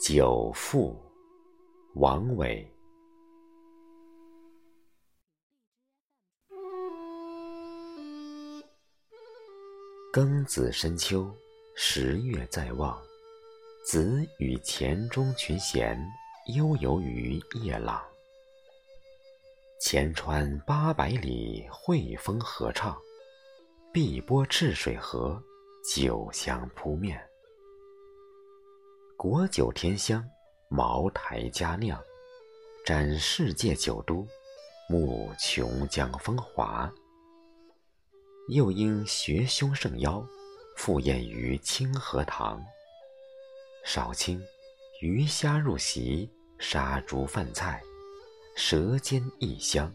[0.00, 0.98] 久赋，
[1.96, 2.66] 王维。
[10.10, 11.30] 庚子深秋，
[11.74, 12.98] 十月在望，
[13.84, 16.02] 子与钱钟群贤
[16.54, 18.02] 悠游于夜朗。
[19.82, 22.96] 前川八百里，惠风合唱；
[23.92, 25.38] 碧波赤水河，
[25.94, 27.29] 酒香扑面。
[29.22, 30.26] 国酒天香，
[30.70, 32.02] 茅台佳酿，
[32.86, 34.26] 展世界酒都，
[34.88, 36.90] 慕琼浆风华。
[38.48, 40.26] 又因学兄盛邀，
[40.74, 42.64] 赴宴于清河堂。
[43.84, 44.42] 少卿
[45.02, 46.26] 鱼虾入席，
[46.58, 47.82] 杀猪饭菜，
[48.56, 49.94] 舌尖异香。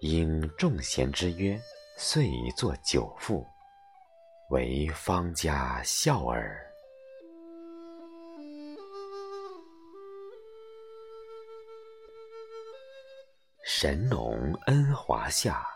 [0.00, 1.58] 应众贤之约，
[1.96, 3.46] 遂作酒赋，
[4.50, 6.62] 为方家笑耳。
[13.68, 15.66] 神农恩华夏，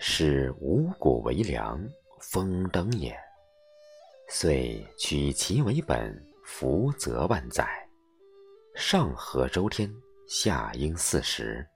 [0.00, 1.82] 使五谷为粮，
[2.20, 3.18] 丰登也。
[4.28, 7.66] 遂取其为本，福泽万载。
[8.74, 9.90] 上合周天，
[10.28, 11.66] 下应四时，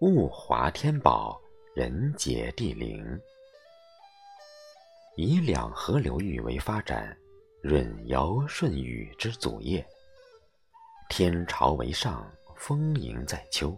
[0.00, 1.40] 物华天宝，
[1.74, 3.04] 人杰地灵。
[5.16, 7.18] 以两河流域为发展，
[7.60, 9.84] 润尧舜禹之祖业。
[11.08, 13.76] 天朝为上，丰盈在秋。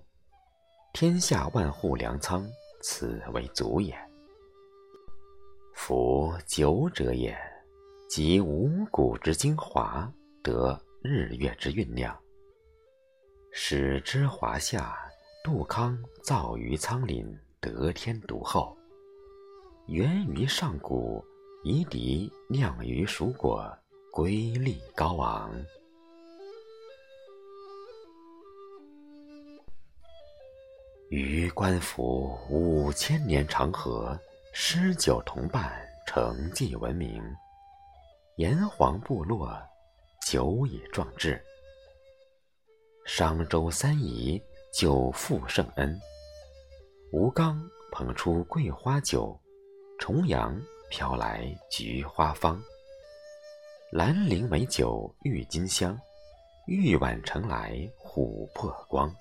[0.93, 2.47] 天下万户粮仓，
[2.83, 3.97] 此为足也。
[5.73, 7.35] 夫酒者也，
[8.11, 10.13] 集五谷之精华，
[10.43, 12.15] 得日月之酝酿。
[13.53, 14.95] 使之华夏，
[15.43, 17.27] 杜康造于仓廪，
[17.59, 18.77] 得天独厚；
[19.87, 21.25] 源于上古，
[21.65, 23.67] 夷狄酿于蜀果，
[24.13, 25.51] 瑰丽高昂。
[31.13, 34.19] 于官府五千年长河，
[34.55, 35.71] 诗酒同伴，
[36.07, 37.23] 成绩闻名。
[38.37, 39.61] 炎黄部落，
[40.27, 41.39] 久以壮志。
[43.05, 46.01] 商周三夷，久负圣恩。
[47.13, 49.39] 吴刚捧出桂花酒，
[49.99, 50.59] 重阳
[50.89, 52.59] 飘来菊花芳。
[53.91, 55.95] 兰陵美酒郁金香，
[56.67, 59.15] 玉碗盛来琥珀光。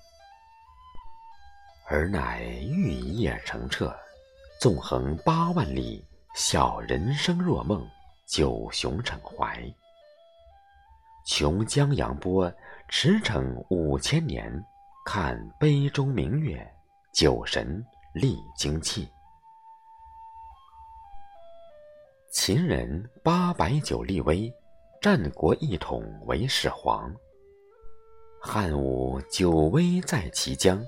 [1.92, 3.94] 尔乃玉液澄澈，
[4.58, 6.02] 纵横八万里，
[6.34, 7.86] 笑人生若梦，
[8.26, 9.62] 九雄骋怀。
[11.26, 12.50] 琼江扬波，
[12.88, 14.50] 驰骋五千年，
[15.04, 16.66] 看杯中明月，
[17.12, 19.06] 酒神历精气。
[22.32, 24.50] 秦人八百酒立威，
[24.98, 27.14] 战国一统为始皇。
[28.40, 30.82] 汉武酒威在其疆。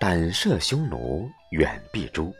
[0.00, 2.32] 胆射匈奴，远避诸。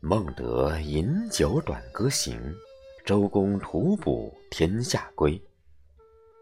[0.00, 2.40] 孟德饮酒短歌行，
[3.04, 5.38] 周公吐哺，天下归。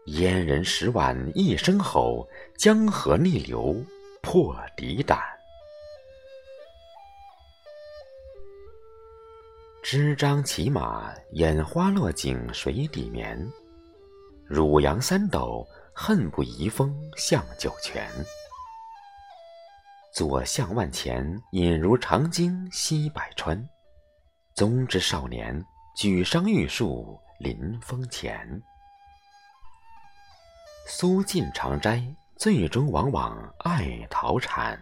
[0.05, 2.25] 燕人十万一声吼，
[2.57, 3.75] 江河逆流，
[4.21, 5.19] 破敌胆。
[9.83, 13.37] 支张骑马，眼花落井水底眠。
[14.45, 18.09] 汝阳三斗，恨不移风向酒泉。
[20.19, 23.57] 左相万钱，引如长鲸吸百川。
[24.53, 25.63] 宗之少年，
[25.95, 28.61] 举觞玉树临风前。
[30.85, 32.03] 苏晋常斋，
[32.35, 34.77] 最终往往爱陶禅。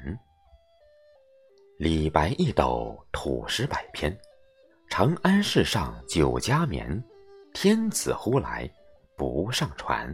[1.78, 4.18] 李白一斗，吐诗百篇。
[4.90, 7.03] 长安市上酒家眠，
[7.53, 8.68] 天子呼来
[9.16, 10.12] 不上船，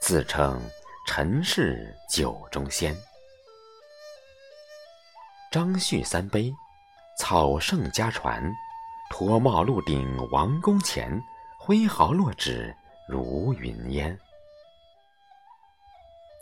[0.00, 0.62] 自称
[1.04, 2.96] 臣是酒中仙。
[5.56, 6.54] 张旭三杯，
[7.18, 8.42] 草圣家传，
[9.08, 11.18] 脱帽露顶王宫前，
[11.58, 12.76] 挥毫落纸
[13.08, 14.14] 如云烟。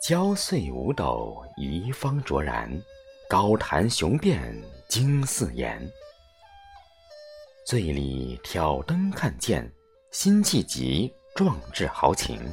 [0.03, 2.69] 焦碎五斗遗方卓然，
[3.29, 4.53] 高谈雄辩
[4.89, 5.81] 惊四言。
[7.65, 9.71] 醉里挑灯看剑，
[10.11, 12.51] 辛弃疾壮志豪情。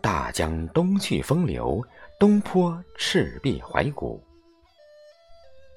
[0.00, 1.86] 大江东去风流，
[2.18, 4.18] 东坡赤壁怀古。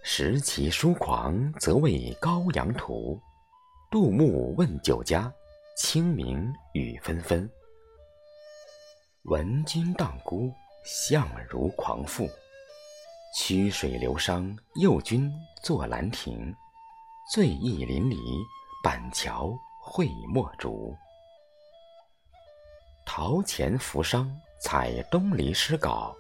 [0.06, 3.18] 识其疏狂，则为高阳图。
[3.90, 5.34] 杜牧问酒家，
[5.78, 7.50] 清明雨纷纷。
[9.24, 10.52] 闻君当孤，
[10.84, 12.30] 相如狂妇。
[13.34, 15.32] 曲水流觞，诱君
[15.64, 16.54] 作兰亭。
[17.32, 18.18] 醉意淋漓，
[18.84, 20.94] 板桥荟墨竹。
[23.06, 24.30] 陶潜扶商
[24.62, 26.14] 采东篱诗稿，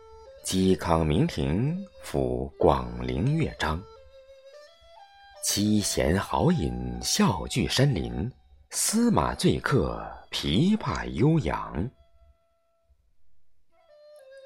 [0.45, 1.77] 嵇康明亭
[2.13, 3.81] 赋广陵乐章。
[5.43, 6.71] 七贤豪饮
[7.01, 8.31] 笑聚山林，
[8.69, 11.89] 司马醉客琵琶悠扬。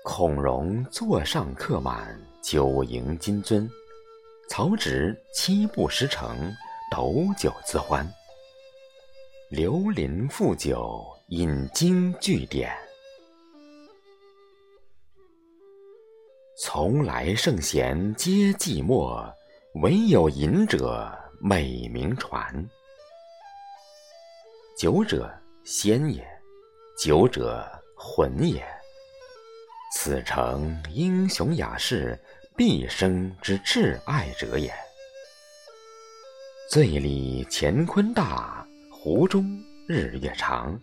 [0.05, 3.69] 孔融座上客满，酒盈金樽。
[4.49, 6.49] 曹植七步诗成，
[6.89, 8.09] 斗酒自欢。
[9.49, 12.86] 刘伶赋酒，引经据典。
[16.69, 19.33] 从来圣贤皆寂寞，
[19.75, 21.09] 惟有饮者
[21.39, 22.53] 美名传。
[24.77, 25.33] 酒者
[25.63, 26.27] 仙也，
[27.01, 27.65] 酒者
[27.95, 28.61] 魂也。
[29.93, 32.19] 此诚英雄雅士。
[32.57, 34.69] 毕生之挚爱者也。
[36.69, 40.77] 醉里乾坤大，壶中日月长。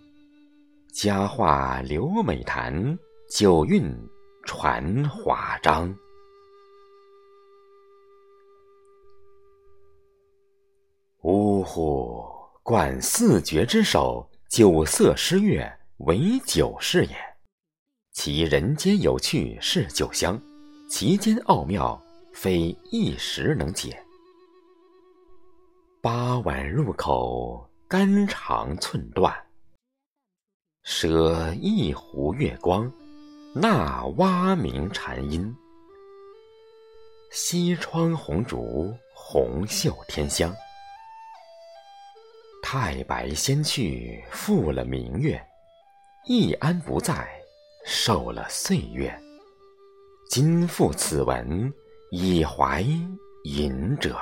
[0.94, 2.98] 佳话留美谈，
[3.28, 3.94] 酒韵
[4.44, 5.94] 传华章。
[11.22, 12.22] 呜呼！
[12.62, 15.66] 冠四绝之首，酒色诗乐，
[15.98, 17.16] 唯酒是也。
[18.12, 20.40] 其人间有趣，是酒香。
[20.90, 22.00] 其间奥妙，
[22.34, 23.98] 非一时能解。
[26.02, 29.34] 八碗入口，肝肠寸断。
[30.82, 32.92] 舍一壶月光，
[33.56, 35.54] 纳蛙鸣蝉音。
[37.30, 40.52] 西窗红烛，红袖添香。
[42.60, 45.38] 太白仙去，复了明月；
[46.26, 47.28] 易安不在，
[47.86, 49.16] 受了岁月。
[50.28, 51.72] 今复此文，
[52.10, 52.84] 以怀
[53.44, 54.18] 隐者。